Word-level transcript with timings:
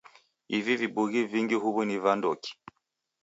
Ivi 0.57 0.73
vibughi 0.81 1.19
vingi 1.31 1.55
huw'u 1.63 1.81
ni 1.85 1.97
vandoki? 2.03 2.51